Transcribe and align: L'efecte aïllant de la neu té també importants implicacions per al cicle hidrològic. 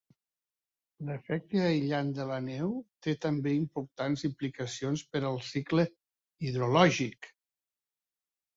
L'efecte 1.09 1.59
aïllant 1.65 2.09
de 2.19 2.25
la 2.29 2.39
neu 2.45 2.71
té 3.07 3.15
també 3.27 3.53
importants 3.59 4.25
implicacions 4.31 5.05
per 5.13 5.23
al 5.31 5.39
cicle 5.51 5.87
hidrològic. 6.45 7.33